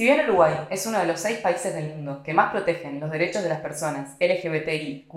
Si 0.00 0.04
bien 0.04 0.24
Uruguay 0.26 0.66
es 0.70 0.86
uno 0.86 0.98
de 0.98 1.04
los 1.04 1.20
seis 1.20 1.40
países 1.40 1.74
del 1.74 1.90
mundo 1.90 2.22
que 2.22 2.32
más 2.32 2.52
protegen 2.52 3.00
los 3.00 3.10
derechos 3.10 3.42
de 3.42 3.50
las 3.50 3.60
personas 3.60 4.16
LGBTIQ, 4.18 5.12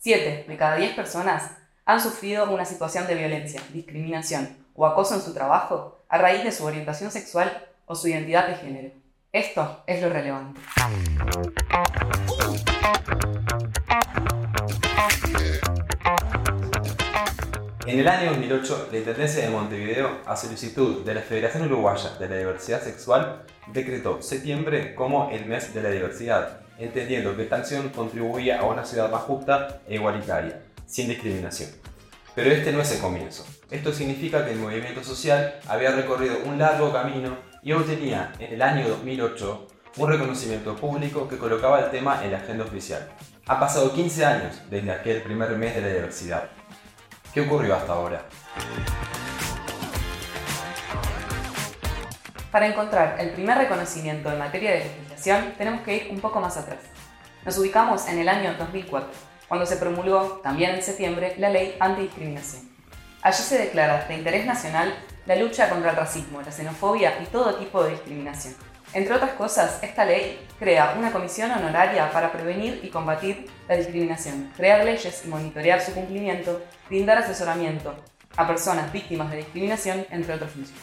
7 0.00 0.44
de 0.46 0.56
cada 0.58 0.76
10 0.76 0.94
personas 0.94 1.52
han 1.86 1.98
sufrido 1.98 2.52
una 2.52 2.66
situación 2.66 3.06
de 3.06 3.14
violencia, 3.14 3.62
discriminación 3.72 4.54
o 4.74 4.84
acoso 4.84 5.14
en 5.14 5.22
su 5.22 5.32
trabajo 5.32 6.04
a 6.10 6.18
raíz 6.18 6.44
de 6.44 6.52
su 6.52 6.66
orientación 6.66 7.10
sexual 7.10 7.50
o 7.86 7.94
su 7.94 8.08
identidad 8.08 8.48
de 8.48 8.56
género. 8.56 8.90
Esto 9.32 9.82
es 9.86 10.02
lo 10.02 10.10
relevante. 10.10 10.60
En 17.86 18.00
el 18.00 18.08
año 18.08 18.30
2008, 18.30 18.88
la 18.90 18.98
Intendencia 18.98 19.42
de 19.42 19.48
Montevideo, 19.48 20.18
a 20.26 20.34
solicitud 20.34 21.04
de 21.04 21.14
la 21.14 21.20
Federación 21.20 21.66
Uruguaya 21.66 22.16
de 22.18 22.28
la 22.28 22.36
Diversidad 22.36 22.82
Sexual, 22.82 23.44
decretó 23.68 24.20
septiembre 24.20 24.92
como 24.96 25.30
el 25.30 25.46
mes 25.46 25.72
de 25.72 25.84
la 25.84 25.90
diversidad, 25.90 26.62
entendiendo 26.78 27.36
que 27.36 27.44
esta 27.44 27.58
acción 27.58 27.90
contribuía 27.90 28.58
a 28.58 28.64
una 28.64 28.84
ciudad 28.84 29.08
más 29.08 29.22
justa 29.22 29.82
e 29.86 29.94
igualitaria, 29.94 30.62
sin 30.84 31.06
discriminación. 31.06 31.70
Pero 32.34 32.50
este 32.50 32.72
no 32.72 32.80
es 32.80 32.90
el 32.90 32.98
comienzo. 32.98 33.46
Esto 33.70 33.92
significa 33.92 34.44
que 34.44 34.50
el 34.50 34.58
movimiento 34.58 35.04
social 35.04 35.54
había 35.68 35.92
recorrido 35.92 36.38
un 36.44 36.58
largo 36.58 36.92
camino 36.92 37.36
y 37.62 37.70
hoy 37.70 37.84
tenía, 37.84 38.32
en 38.40 38.52
el 38.52 38.62
año 38.62 38.88
2008, 38.88 39.68
un 39.98 40.10
reconocimiento 40.10 40.74
público 40.74 41.28
que 41.28 41.38
colocaba 41.38 41.78
el 41.78 41.90
tema 41.92 42.24
en 42.24 42.32
la 42.32 42.38
agenda 42.38 42.64
oficial. 42.64 43.08
Ha 43.46 43.60
pasado 43.60 43.92
15 43.92 44.24
años 44.24 44.60
desde 44.68 44.90
aquel 44.90 45.22
primer 45.22 45.50
mes 45.50 45.76
de 45.76 45.82
la 45.82 45.88
diversidad. 45.88 46.50
¿Qué 47.36 47.42
ocurrió 47.42 47.74
hasta 47.74 47.92
ahora? 47.92 48.24
Para 52.50 52.66
encontrar 52.66 53.16
el 53.20 53.32
primer 53.32 53.58
reconocimiento 53.58 54.32
en 54.32 54.38
materia 54.38 54.70
de 54.70 54.78
legislación, 54.78 55.52
tenemos 55.58 55.82
que 55.82 55.96
ir 55.96 56.08
un 56.10 56.20
poco 56.20 56.40
más 56.40 56.56
atrás. 56.56 56.78
Nos 57.44 57.58
ubicamos 57.58 58.08
en 58.08 58.20
el 58.20 58.30
año 58.30 58.54
2004, 58.58 59.10
cuando 59.48 59.66
se 59.66 59.76
promulgó, 59.76 60.40
también 60.42 60.76
en 60.76 60.82
septiembre, 60.82 61.34
la 61.36 61.50
Ley 61.50 61.76
Antidiscriminación. 61.78 62.70
Allí 63.20 63.42
se 63.42 63.58
declara 63.58 64.06
de 64.06 64.14
interés 64.14 64.46
nacional 64.46 64.94
la 65.26 65.36
lucha 65.36 65.68
contra 65.68 65.90
el 65.90 65.96
racismo, 65.98 66.40
la 66.40 66.50
xenofobia 66.50 67.20
y 67.22 67.26
todo 67.26 67.56
tipo 67.56 67.84
de 67.84 67.90
discriminación. 67.90 68.54
Entre 68.92 69.14
otras 69.14 69.32
cosas, 69.32 69.82
esta 69.82 70.04
ley 70.04 70.38
crea 70.58 70.94
una 70.96 71.12
comisión 71.12 71.50
honoraria 71.50 72.10
para 72.12 72.32
prevenir 72.32 72.80
y 72.82 72.88
combatir 72.88 73.46
la 73.68 73.76
discriminación, 73.76 74.50
crear 74.56 74.84
leyes 74.84 75.22
y 75.24 75.28
monitorear 75.28 75.80
su 75.82 75.92
cumplimiento, 75.92 76.62
brindar 76.88 77.18
asesoramiento 77.18 77.94
a 78.36 78.46
personas 78.46 78.92
víctimas 78.92 79.30
de 79.30 79.38
discriminación, 79.38 80.06
entre 80.10 80.34
otras 80.34 80.50
funciones. 80.50 80.82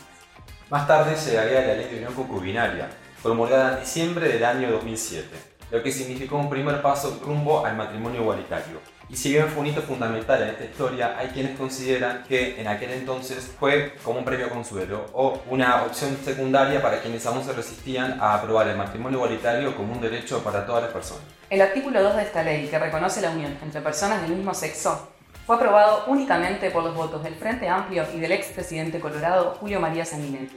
Más 0.69 0.87
tarde 0.87 1.15
llegaría 1.15 1.61
la 1.61 1.73
ley 1.75 1.87
de 1.89 1.97
unión 1.97 2.13
concubinaria, 2.13 2.89
promulgada 3.21 3.75
en 3.75 3.79
diciembre 3.79 4.27
del 4.27 4.43
año 4.43 4.71
2007, 4.71 5.27
lo 5.73 5.81
que 5.81 5.91
significó 5.91 6.38
un 6.38 6.52
primer 6.52 6.83
paso 6.83 7.19
rumbo 7.25 7.66
al 7.66 7.75
matrimonio 7.75 8.21
igualitario, 8.21 8.79
y 9.09 9.16
si 9.16 9.31
bien 9.31 9.47
fue 9.47 9.61
un 9.61 9.67
hito 9.67 9.81
fundamental 9.81 10.43
en 10.43 10.49
esta 10.49 10.65
historia, 10.65 11.15
hay 11.17 11.30
quienes 11.30 11.57
consideran 11.57 12.23
que 12.27 12.61
en 12.61 12.67
aquel 12.67 12.91
entonces 12.91 13.52
fue 13.59 13.95
como 14.03 14.19
un 14.19 14.25
premio 14.25 14.52
consuelo 14.52 15.07
o 15.13 15.41
una 15.49 15.81
opción 15.81 16.15
secundaria 16.23 16.80
para 16.80 17.02
quienes 17.02 17.25
aún 17.25 17.43
se 17.43 17.53
resistían 17.53 18.21
a 18.21 18.35
aprobar 18.35 18.67
el 18.67 18.77
matrimonio 18.77 19.17
igualitario 19.17 19.75
como 19.75 19.93
un 19.93 20.02
derecho 20.02 20.43
para 20.43 20.63
todas 20.63 20.83
las 20.83 20.91
personas. 20.91 21.23
El 21.49 21.59
artículo 21.59 22.03
2 22.03 22.17
de 22.17 22.21
esta 22.21 22.43
ley, 22.43 22.67
que 22.67 22.77
reconoce 22.77 23.21
la 23.21 23.31
unión 23.31 23.58
entre 23.59 23.81
personas 23.81 24.21
del 24.21 24.35
mismo 24.35 24.53
sexo, 24.53 25.09
fue 25.47 25.55
aprobado 25.55 26.03
únicamente 26.05 26.69
por 26.69 26.83
los 26.83 26.93
votos 26.93 27.23
del 27.23 27.33
Frente 27.33 27.67
Amplio 27.67 28.05
y 28.13 28.19
del 28.19 28.31
expresidente 28.31 28.99
colorado 28.99 29.58
Julio 29.59 29.80
María 29.80 30.05
Sanguinetti. 30.05 30.55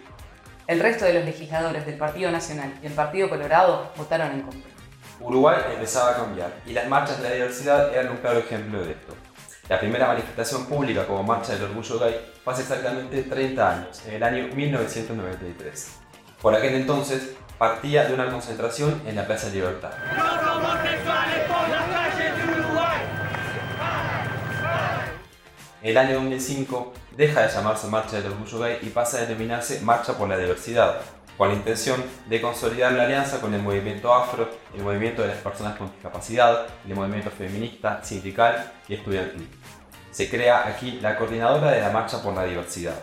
El 0.66 0.80
resto 0.80 1.06
de 1.06 1.14
los 1.14 1.24
legisladores 1.24 1.86
del 1.86 1.96
Partido 1.96 2.30
Nacional 2.30 2.74
y 2.82 2.86
el 2.86 2.92
Partido 2.92 3.30
Colorado 3.30 3.90
votaron 3.96 4.32
en 4.32 4.42
contra. 4.42 4.75
Uruguay 5.20 5.56
empezaba 5.72 6.10
a 6.10 6.16
cambiar 6.16 6.52
y 6.66 6.72
las 6.72 6.86
marchas 6.88 7.18
de 7.18 7.28
la 7.28 7.34
diversidad 7.34 7.94
eran 7.94 8.10
un 8.10 8.18
claro 8.18 8.38
ejemplo 8.38 8.84
de 8.84 8.92
esto. 8.92 9.14
La 9.68 9.80
primera 9.80 10.06
manifestación 10.06 10.66
pública 10.66 11.06
como 11.06 11.22
marcha 11.22 11.54
del 11.54 11.64
orgullo 11.64 11.98
gay 11.98 12.32
fue 12.44 12.52
hace 12.52 12.62
exactamente 12.62 13.22
30 13.22 13.70
años, 13.70 14.02
en 14.06 14.14
el 14.14 14.22
año 14.22 14.48
1993. 14.54 15.92
Por 16.40 16.54
aquel 16.54 16.74
entonces 16.74 17.34
partía 17.58 18.04
de 18.04 18.14
una 18.14 18.30
concentración 18.30 19.02
en 19.06 19.16
la 19.16 19.26
Plaza 19.26 19.48
Libertad. 19.48 19.90
En 25.82 25.90
el 25.90 25.98
año 25.98 26.14
2005 26.16 26.92
deja 27.16 27.42
de 27.42 27.48
llamarse 27.48 27.86
Marcha 27.88 28.16
del 28.20 28.32
Orgullo 28.32 28.58
Gay 28.58 28.78
y 28.82 28.90
pasa 28.90 29.18
a 29.18 29.20
denominarse 29.22 29.80
Marcha 29.80 30.12
por 30.12 30.28
la 30.28 30.36
Diversidad, 30.36 31.00
con 31.36 31.48
la 31.48 31.54
intención 31.54 32.02
de 32.26 32.40
consolidar 32.40 32.92
la 32.92 33.04
alianza 33.04 33.40
con 33.40 33.52
el 33.52 33.62
movimiento 33.62 34.12
afro, 34.12 34.48
el 34.74 34.82
movimiento 34.82 35.22
de 35.22 35.28
las 35.28 35.38
personas 35.38 35.76
con 35.76 35.90
discapacidad, 35.90 36.66
el 36.86 36.94
movimiento 36.94 37.30
feminista, 37.30 38.02
sindical 38.02 38.72
y 38.88 38.94
estudiantil. 38.94 39.48
Se 40.10 40.30
crea 40.30 40.66
aquí 40.66 40.98
la 41.02 41.16
coordinadora 41.16 41.72
de 41.72 41.80
la 41.80 41.90
Marcha 41.90 42.22
por 42.22 42.34
la 42.34 42.44
Diversidad, 42.44 42.98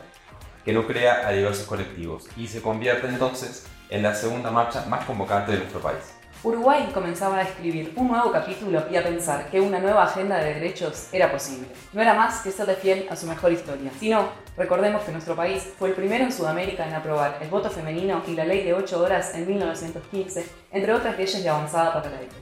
que 0.65 0.73
no 0.73 0.87
crea 0.87 1.27
a 1.27 1.31
diversos 1.31 1.67
colectivos 1.67 2.27
y 2.35 2.47
se 2.47 2.61
convierte 2.61 3.07
entonces 3.07 3.67
en 3.89 4.01
la 4.01 4.15
segunda 4.15 4.49
marcha 4.49 4.85
más 4.87 5.05
convocante 5.05 5.51
de 5.51 5.59
nuestro 5.59 5.79
país. 5.79 6.22
Uruguay 6.45 6.89
comenzaba 6.93 7.37
a 7.37 7.43
escribir 7.43 7.93
un 7.95 8.09
nuevo 8.09 8.29
capítulo 8.29 8.83
y 8.91 8.97
a 8.97 9.03
pensar 9.03 9.49
que 9.49 9.61
una 9.61 9.79
nueva 9.79 10.03
agenda 10.03 10.35
de 10.39 10.55
derechos 10.55 11.07
era 11.13 11.31
posible. 11.31 11.67
No 11.93 12.01
era 12.01 12.13
más 12.13 12.41
que 12.41 12.51
ser 12.51 12.65
de 12.65 12.75
fiel 12.75 13.07
a 13.09 13.15
su 13.15 13.27
mejor 13.27 13.53
historia, 13.53 13.89
sino, 13.97 14.27
recordemos 14.57 15.03
que 15.03 15.13
nuestro 15.13 15.37
país 15.37 15.65
fue 15.79 15.87
el 15.89 15.95
primero 15.95 16.25
en 16.25 16.33
Sudamérica 16.33 16.85
en 16.85 16.95
aprobar 16.95 17.37
el 17.39 17.47
voto 17.47 17.69
femenino 17.69 18.21
y 18.27 18.33
la 18.33 18.43
ley 18.43 18.61
de 18.65 18.73
8 18.73 19.01
horas 19.01 19.33
en 19.35 19.47
1915, 19.47 20.45
entre 20.73 20.93
otras 20.93 21.17
leyes 21.17 21.41
de 21.41 21.47
avanzada 21.47 21.93
para 21.93 22.09
la 22.09 22.21
época. 22.21 22.41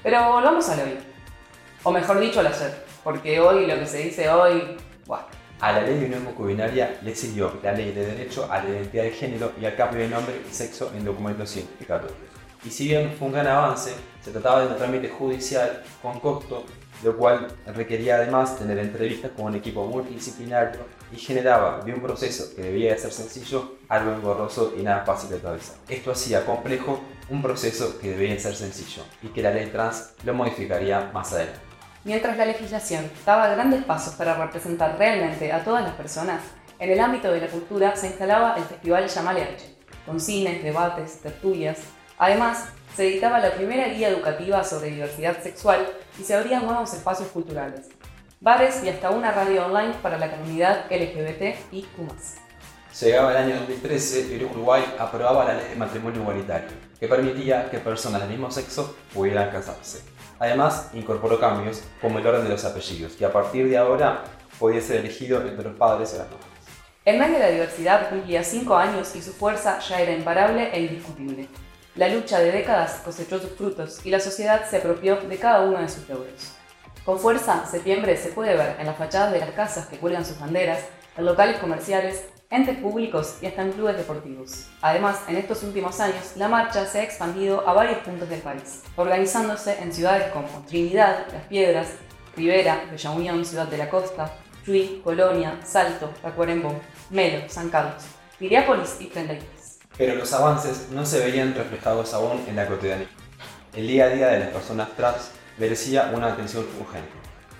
Pero 0.00 0.32
volvamos 0.32 0.68
al 0.68 0.80
hoy, 0.82 0.98
o 1.82 1.90
mejor 1.90 2.20
dicho 2.20 2.38
al 2.38 2.46
ayer, 2.46 2.84
porque 3.02 3.40
hoy 3.40 3.66
lo 3.66 3.80
que 3.80 3.86
se 3.86 3.98
dice 3.98 4.30
hoy, 4.30 4.76
¡buah! 5.06 5.22
A 5.60 5.72
la 5.72 5.80
ley 5.82 5.98
de 5.98 6.06
unión 6.06 6.24
concubinaria 6.24 7.00
le 7.02 7.16
siguió 7.16 7.58
la 7.64 7.72
ley 7.72 7.90
de 7.90 8.06
derecho 8.14 8.46
a 8.48 8.62
la 8.62 8.70
identidad 8.70 9.02
de 9.02 9.10
género 9.10 9.52
y 9.60 9.64
al 9.64 9.74
cambio 9.74 10.02
de 10.02 10.08
nombre 10.08 10.40
y 10.48 10.54
sexo 10.54 10.92
en 10.94 11.04
documentos 11.04 11.54
identificatorios 11.56 12.39
y 12.64 12.70
si 12.70 12.88
bien 12.88 13.14
fue 13.18 13.28
un 13.28 13.32
gran 13.32 13.46
avance, 13.46 13.94
se 14.22 14.30
trataba 14.30 14.60
de 14.60 14.68
un 14.68 14.76
trámite 14.76 15.08
judicial 15.08 15.82
con 16.02 16.20
costo, 16.20 16.64
lo 17.02 17.16
cual 17.16 17.48
requería 17.66 18.16
además 18.16 18.58
tener 18.58 18.78
entrevistas 18.78 19.30
con 19.34 19.46
un 19.46 19.54
equipo 19.54 19.86
multidisciplinario 19.86 20.80
y 21.12 21.16
generaba 21.16 21.80
de 21.80 21.94
un 21.94 22.02
proceso 22.02 22.54
que 22.54 22.62
debía 22.62 22.92
de 22.92 22.98
ser 22.98 23.12
sencillo 23.12 23.76
algo 23.88 24.12
engorroso 24.12 24.74
y 24.78 24.82
nada 24.82 25.04
fácil 25.04 25.30
de 25.30 25.36
atravesar. 25.36 25.76
Esto 25.88 26.12
hacía 26.12 26.44
complejo 26.44 27.00
un 27.30 27.40
proceso 27.42 27.98
que 27.98 28.10
debía 28.10 28.34
de 28.34 28.40
ser 28.40 28.54
sencillo 28.54 29.04
y 29.22 29.28
que 29.28 29.42
la 29.42 29.50
ley 29.50 29.66
trans 29.66 30.12
lo 30.24 30.34
modificaría 30.34 31.10
más 31.14 31.32
adelante. 31.32 31.60
Mientras 32.04 32.36
la 32.36 32.46
legislación 32.46 33.10
daba 33.24 33.48
grandes 33.48 33.84
pasos 33.84 34.14
para 34.14 34.34
representar 34.34 34.98
realmente 34.98 35.52
a 35.52 35.64
todas 35.64 35.82
las 35.82 35.94
personas, 35.94 36.42
en 36.78 36.90
el 36.90 37.00
ámbito 37.00 37.30
de 37.30 37.40
la 37.40 37.48
cultura 37.48 37.94
se 37.96 38.06
instalaba 38.06 38.54
el 38.56 38.64
Festival 38.64 39.06
Llamale 39.06 39.42
H, 39.42 39.76
con 40.06 40.18
cines, 40.18 40.62
debates, 40.62 41.20
tertulias, 41.20 41.78
Además, 42.20 42.66
se 42.94 43.08
editaba 43.08 43.40
la 43.40 43.54
primera 43.54 43.88
guía 43.88 44.10
educativa 44.10 44.62
sobre 44.62 44.90
diversidad 44.90 45.42
sexual 45.42 45.88
y 46.18 46.22
se 46.22 46.34
abrían 46.34 46.66
nuevos 46.66 46.92
espacios 46.92 47.30
culturales, 47.30 47.88
bares 48.40 48.84
y 48.84 48.90
hasta 48.90 49.08
una 49.08 49.32
radio 49.32 49.64
online 49.64 49.94
para 50.02 50.18
la 50.18 50.30
comunidad 50.30 50.84
LGBT 50.90 51.72
y 51.72 51.86
Llegaba 53.00 53.30
el 53.30 53.36
año 53.38 53.56
2013 53.60 54.36
y 54.36 54.44
Uruguay 54.44 54.84
aprobaba 54.98 55.46
la 55.46 55.54
ley 55.54 55.70
de 55.70 55.76
matrimonio 55.76 56.20
igualitario, 56.20 56.68
que 56.98 57.08
permitía 57.08 57.70
que 57.70 57.78
personas 57.78 58.20
del 58.20 58.32
mismo 58.32 58.50
sexo 58.50 58.96
pudieran 59.14 59.50
casarse. 59.50 60.02
Además, 60.38 60.90
incorporó 60.92 61.40
cambios 61.40 61.82
como 62.02 62.18
el 62.18 62.26
orden 62.26 62.44
de 62.44 62.50
los 62.50 62.66
apellidos, 62.66 63.14
que 63.14 63.24
a 63.24 63.32
partir 63.32 63.66
de 63.66 63.78
ahora 63.78 64.24
podía 64.58 64.82
ser 64.82 64.96
elegido 64.96 65.40
entre 65.40 65.64
los 65.64 65.76
padres 65.78 66.12
y 66.12 66.18
las 66.18 66.26
madres. 66.26 66.46
El 67.06 67.18
mes 67.18 67.32
de 67.32 67.38
la 67.38 67.48
diversidad 67.48 68.10
cumplía 68.10 68.44
cinco 68.44 68.76
años 68.76 69.16
y 69.16 69.22
su 69.22 69.32
fuerza 69.32 69.78
ya 69.78 70.02
era 70.02 70.12
imparable 70.12 70.68
e 70.70 70.82
indiscutible. 70.82 71.48
La 72.00 72.08
lucha 72.08 72.38
de 72.38 72.50
décadas 72.50 73.02
cosechó 73.04 73.38
sus 73.38 73.50
frutos 73.50 74.00
y 74.06 74.10
la 74.10 74.20
sociedad 74.20 74.64
se 74.66 74.78
apropió 74.78 75.16
de 75.16 75.36
cada 75.36 75.60
uno 75.60 75.80
de 75.80 75.88
sus 75.90 76.08
logros. 76.08 76.54
Con 77.04 77.18
fuerza, 77.18 77.66
septiembre 77.66 78.16
se 78.16 78.30
puede 78.30 78.56
ver 78.56 78.76
en 78.80 78.86
las 78.86 78.96
fachadas 78.96 79.34
de 79.34 79.40
las 79.40 79.50
casas 79.50 79.84
que 79.84 79.98
cuelgan 79.98 80.24
sus 80.24 80.40
banderas, 80.40 80.82
en 81.18 81.26
locales 81.26 81.58
comerciales, 81.58 82.24
entes 82.48 82.78
públicos 82.78 83.36
y 83.42 83.46
hasta 83.48 83.60
en 83.60 83.72
clubes 83.72 83.98
deportivos. 83.98 84.66
Además, 84.80 85.20
en 85.28 85.36
estos 85.36 85.62
últimos 85.62 86.00
años, 86.00 86.36
la 86.36 86.48
marcha 86.48 86.86
se 86.86 87.00
ha 87.00 87.02
expandido 87.02 87.68
a 87.68 87.74
varios 87.74 87.98
puntos 87.98 88.30
del 88.30 88.40
país, 88.40 88.82
organizándose 88.96 89.78
en 89.82 89.92
ciudades 89.92 90.32
como 90.32 90.48
Trinidad, 90.66 91.26
Las 91.30 91.44
Piedras, 91.48 91.88
Rivera, 92.34 92.82
Bella 92.90 93.10
Unión, 93.10 93.44
Ciudad 93.44 93.66
de 93.66 93.76
la 93.76 93.90
Costa, 93.90 94.32
Chuy, 94.64 95.02
Colonia, 95.04 95.60
Salto, 95.64 96.08
Tacuarembó, 96.22 96.80
Melo, 97.10 97.46
San 97.50 97.68
Carlos, 97.68 98.04
Piriápolis 98.38 98.96
y 99.02 99.06
Frente 99.08 99.59
pero 100.00 100.14
los 100.14 100.32
avances 100.32 100.86
no 100.92 101.04
se 101.04 101.18
veían 101.18 101.54
reflejados 101.54 102.14
aún 102.14 102.42
en 102.48 102.56
la 102.56 102.66
cotidianidad. 102.66 103.10
El 103.74 103.86
día 103.86 104.06
a 104.06 104.08
día 104.08 104.28
de 104.28 104.38
las 104.38 104.48
personas 104.48 104.88
trans 104.96 105.30
merecía 105.58 106.10
una 106.14 106.28
atención 106.28 106.64
urgente. 106.80 107.10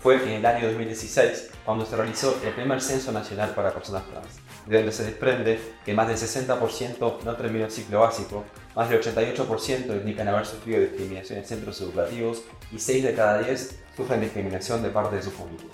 fue 0.02 0.14
en 0.22 0.30
el 0.30 0.46
año 0.46 0.68
2016 0.68 1.50
cuando 1.66 1.84
se 1.84 1.94
realizó 1.94 2.40
el 2.42 2.54
primer 2.54 2.80
censo 2.80 3.12
nacional 3.12 3.50
para 3.50 3.74
personas 3.74 4.04
trans, 4.06 4.38
de 4.64 4.78
donde 4.78 4.90
se 4.90 5.04
desprende 5.04 5.60
que 5.84 5.92
más 5.92 6.08
del 6.08 6.16
60% 6.16 7.24
no 7.24 7.36
terminó 7.36 7.66
el 7.66 7.70
ciclo 7.70 8.00
básico, 8.00 8.44
más 8.74 8.88
del 8.88 9.02
88% 9.02 10.00
indican 10.00 10.26
haber 10.26 10.46
sufrido 10.46 10.80
discriminación 10.80 11.40
en 11.40 11.44
centros 11.44 11.78
educativos 11.82 12.40
y 12.72 12.78
6 12.78 13.04
de 13.04 13.14
cada 13.14 13.42
10 13.42 13.80
sufren 13.94 14.22
discriminación 14.22 14.82
de 14.82 14.88
parte 14.88 15.16
de 15.16 15.22
su 15.22 15.30
familia. 15.30 15.68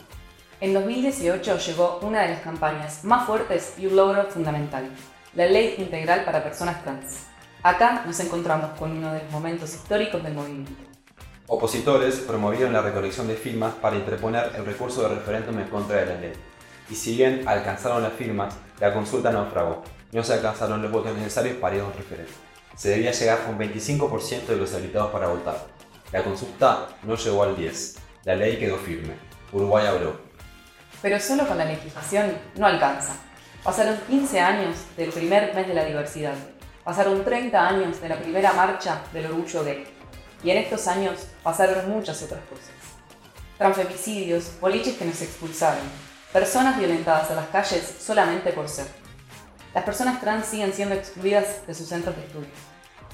En 0.60 0.74
2018 0.74 1.58
llegó 1.58 2.00
una 2.02 2.22
de 2.22 2.30
las 2.30 2.40
campañas 2.40 3.04
más 3.04 3.24
fuertes 3.24 3.74
y 3.78 3.86
un 3.86 3.94
logro 3.94 4.24
fundamental, 4.24 4.90
la 5.36 5.44
Ley 5.44 5.74
Integral 5.76 6.24
para 6.24 6.42
Personas 6.42 6.82
Trans. 6.82 7.26
Acá 7.62 8.04
nos 8.06 8.18
encontramos 8.20 8.70
con 8.78 8.90
uno 8.90 9.12
de 9.12 9.22
los 9.22 9.30
momentos 9.30 9.74
históricos 9.74 10.22
del 10.24 10.32
movimiento. 10.32 10.72
Opositores 11.46 12.20
promovieron 12.20 12.72
la 12.72 12.80
recolección 12.80 13.28
de 13.28 13.34
firmas 13.34 13.74
para 13.74 13.96
interponer 13.96 14.52
el 14.56 14.64
recurso 14.64 15.02
de 15.02 15.14
referéndum 15.14 15.58
en 15.58 15.68
contra 15.68 15.98
de 15.98 16.06
la 16.06 16.14
ley. 16.18 16.32
Y 16.88 16.94
si 16.94 17.16
bien 17.16 17.46
alcanzaron 17.46 18.02
las 18.02 18.14
firmas, 18.14 18.54
la 18.80 18.94
consulta 18.94 19.30
naufragó. 19.30 19.82
No 20.10 20.24
se 20.24 20.32
alcanzaron 20.32 20.80
los 20.80 20.90
votos 20.90 21.14
necesarios 21.14 21.56
para 21.58 21.76
ir 21.76 21.82
a 21.82 21.84
un 21.84 21.92
referéndum. 21.92 22.34
Se 22.74 22.88
debía 22.88 23.12
llegar 23.12 23.40
a 23.46 23.50
un 23.50 23.58
25% 23.58 24.46
de 24.46 24.56
los 24.56 24.72
habilitados 24.72 25.10
para 25.10 25.28
votar. 25.28 25.66
La 26.12 26.24
consulta 26.24 26.88
no 27.02 27.14
llegó 27.14 27.42
al 27.42 27.54
10. 27.54 27.96
La 28.24 28.36
ley 28.36 28.56
quedó 28.58 28.78
firme. 28.78 29.12
Uruguay 29.52 29.86
habló. 29.86 30.18
Pero 31.02 31.20
solo 31.20 31.46
con 31.46 31.58
la 31.58 31.66
legislación 31.66 32.32
no 32.56 32.66
alcanza. 32.66 33.16
Pasaron 33.66 33.98
15 34.08 34.38
años 34.38 34.76
del 34.96 35.10
primer 35.10 35.52
mes 35.52 35.66
de 35.66 35.74
la 35.74 35.84
diversidad. 35.84 36.36
Pasaron 36.84 37.24
30 37.24 37.66
años 37.66 38.00
de 38.00 38.08
la 38.08 38.14
primera 38.14 38.52
marcha 38.52 39.02
del 39.12 39.26
orgullo 39.26 39.64
gay 39.64 39.84
y 40.44 40.50
en 40.50 40.58
estos 40.58 40.86
años 40.86 41.26
pasaron 41.42 41.90
muchas 41.90 42.22
otras 42.22 42.42
cosas. 42.44 42.70
Transfemicidios, 43.58 44.52
boliches 44.60 44.96
que 44.96 45.04
nos 45.04 45.20
expulsaron, 45.20 45.82
personas 46.32 46.78
violentadas 46.78 47.28
en 47.30 47.36
las 47.36 47.48
calles 47.48 47.92
solamente 47.98 48.52
por 48.52 48.68
ser. 48.68 48.86
Las 49.74 49.82
personas 49.82 50.20
trans 50.20 50.46
siguen 50.46 50.72
siendo 50.72 50.94
excluidas 50.94 51.66
de 51.66 51.74
sus 51.74 51.88
centros 51.88 52.14
de 52.14 52.22
estudio. 52.22 52.48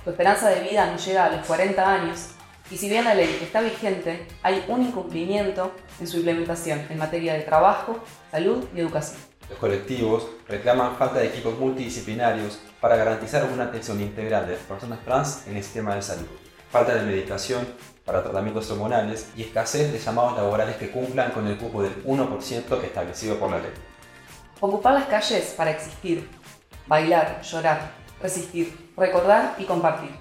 Su 0.04 0.10
esperanza 0.10 0.50
de 0.50 0.68
vida 0.68 0.84
no 0.84 0.98
llega 0.98 1.24
a 1.24 1.30
los 1.30 1.46
40 1.46 1.90
años 1.90 2.26
y 2.70 2.76
si 2.76 2.90
bien 2.90 3.06
la 3.06 3.14
ley 3.14 3.38
está 3.40 3.62
vigente, 3.62 4.26
hay 4.42 4.62
un 4.68 4.82
incumplimiento 4.82 5.72
en 5.98 6.06
su 6.06 6.18
implementación 6.18 6.86
en 6.90 6.98
materia 6.98 7.32
de 7.32 7.40
trabajo, 7.40 8.04
salud 8.30 8.68
y 8.76 8.80
educación. 8.80 9.31
Los 9.52 9.58
colectivos 9.60 10.28
reclaman 10.48 10.96
falta 10.96 11.18
de 11.18 11.26
equipos 11.26 11.58
multidisciplinarios 11.58 12.58
para 12.80 12.96
garantizar 12.96 13.44
una 13.44 13.64
atención 13.64 14.00
integral 14.00 14.46
de 14.46 14.54
las 14.54 14.62
personas 14.62 15.04
trans 15.04 15.46
en 15.46 15.58
el 15.58 15.62
sistema 15.62 15.94
de 15.94 16.00
salud 16.00 16.26
falta 16.70 16.94
de 16.94 17.02
medicación 17.02 17.68
para 18.02 18.22
tratamientos 18.22 18.70
hormonales 18.70 19.28
y 19.36 19.42
escasez 19.42 19.92
de 19.92 19.98
llamados 19.98 20.38
laborales 20.38 20.76
que 20.76 20.90
cumplan 20.90 21.30
con 21.32 21.46
el 21.46 21.58
cupo 21.58 21.82
del 21.82 22.02
1% 22.02 22.82
establecido 22.82 23.38
por 23.38 23.50
la 23.50 23.58
ley. 23.58 23.72
Ocupar 24.58 24.94
las 24.94 25.04
calles 25.04 25.52
para 25.54 25.72
existir, 25.72 26.30
bailar, 26.86 27.42
llorar, 27.42 27.90
resistir, 28.22 28.90
recordar 28.96 29.54
y 29.58 29.64
compartir, 29.64 30.12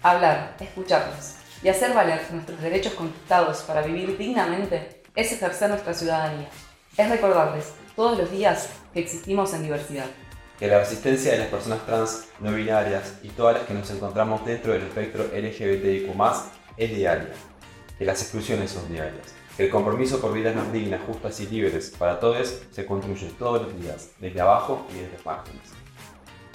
hablar, 0.00 0.54
escucharnos 0.60 1.34
y 1.64 1.68
hacer 1.68 1.92
valer 1.92 2.20
nuestros 2.30 2.60
derechos 2.60 2.92
conquistados 2.92 3.62
para 3.62 3.82
vivir 3.82 4.16
dignamente 4.16 5.02
es 5.16 5.32
ejercer 5.32 5.68
nuestra 5.68 5.94
ciudadanía. 5.94 6.48
Es 6.98 7.08
recordarles 7.08 7.66
todos 7.94 8.18
los 8.18 8.28
días 8.28 8.70
que 8.92 8.98
existimos 8.98 9.54
en 9.54 9.62
diversidad. 9.62 10.06
Que 10.58 10.66
la 10.66 10.80
resistencia 10.80 11.30
de 11.30 11.38
las 11.38 11.46
personas 11.46 11.86
trans 11.86 12.24
no 12.40 12.52
binarias 12.52 13.20
y 13.22 13.28
todas 13.28 13.54
las 13.54 13.66
que 13.66 13.74
nos 13.74 13.88
encontramos 13.90 14.44
dentro 14.44 14.72
del 14.72 14.82
espectro 14.82 15.22
LGBTIQ 15.26 16.10
es 16.76 16.96
diaria, 16.96 17.28
que 17.96 18.04
las 18.04 18.20
exclusiones 18.20 18.72
son 18.72 18.90
diarias, 18.90 19.32
que 19.56 19.66
el 19.66 19.70
compromiso 19.70 20.20
por 20.20 20.32
vidas 20.32 20.56
más 20.56 20.72
dignas, 20.72 21.00
justas 21.06 21.38
y 21.38 21.46
libres 21.46 21.94
para 21.96 22.18
todos 22.18 22.62
se 22.72 22.84
construye 22.84 23.28
todos 23.38 23.62
los 23.62 23.80
días, 23.80 24.08
desde 24.18 24.40
abajo 24.40 24.84
y 24.90 24.94
desde 24.94 25.22
márgenes. 25.24 25.68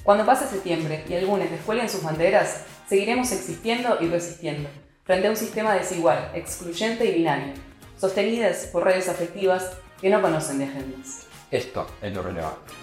Cuando 0.03 0.25
pase 0.25 0.45
septiembre 0.45 1.05
y 1.07 1.13
algunos 1.13 1.49
descuelguen 1.49 1.87
sus 1.87 2.03
banderas, 2.03 2.65
seguiremos 2.89 3.31
existiendo 3.31 3.97
y 4.01 4.09
resistiendo, 4.09 4.67
frente 5.05 5.27
a 5.27 5.29
un 5.29 5.37
sistema 5.37 5.73
desigual, 5.73 6.31
excluyente 6.33 7.05
y 7.05 7.13
binario, 7.13 7.53
sostenidas 7.97 8.65
por 8.73 8.83
redes 8.83 9.07
afectivas 9.07 9.71
que 10.03 10.09
no 10.09 10.21
conocen 10.21 10.59
de 10.59 10.65
agendas. 10.65 11.27
Esto 11.49 11.87
es 12.01 12.13
lo 12.13 12.21
relevante. 12.21 12.73